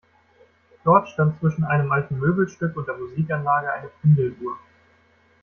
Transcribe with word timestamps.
Dort 0.83 1.09
stand 1.09 1.39
zwischen 1.39 1.63
einem 1.63 1.91
alten 1.91 2.17
Möbelstück 2.17 2.75
und 2.75 2.87
der 2.87 2.97
Musikanlage 2.97 3.71
eine 3.71 3.91
Pendeluhr. 4.01 4.57